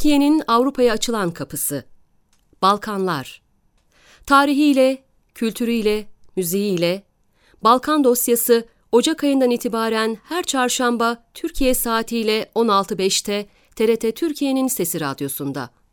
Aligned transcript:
Türkiye'nin 0.00 0.42
Avrupa'ya 0.48 0.92
açılan 0.92 1.30
kapısı. 1.30 1.84
Balkanlar. 2.62 3.42
Tarihiyle, 4.26 5.04
kültürüyle, 5.34 6.06
müziğiyle, 6.36 7.02
Balkan 7.64 8.04
dosyası 8.04 8.68
Ocak 8.92 9.24
ayından 9.24 9.50
itibaren 9.50 10.18
her 10.24 10.42
çarşamba 10.42 11.24
Türkiye 11.34 11.74
saatiyle 11.74 12.50
16.05'te 12.54 13.46
TRT 13.76 14.16
Türkiye'nin 14.16 14.68
Sesi 14.68 15.00
Radyosu'nda. 15.00 15.70